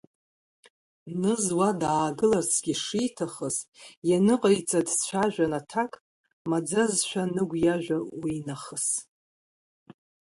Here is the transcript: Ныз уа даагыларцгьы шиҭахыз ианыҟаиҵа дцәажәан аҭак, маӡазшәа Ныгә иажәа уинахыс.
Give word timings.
Ныз 1.19 1.45
уа 1.57 1.69
даагыларцгьы 1.81 2.73
шиҭахыз 2.83 3.57
ианыҟаиҵа 4.09 4.79
дцәажәан 4.87 5.53
аҭак, 5.59 5.91
маӡазшәа 6.49 7.23
Ныгә 7.33 7.57
иажәа 7.63 7.97
уинахыс. 8.21 8.87